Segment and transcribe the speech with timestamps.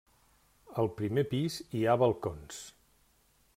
[0.83, 2.65] Al primer pis hi ha balcons.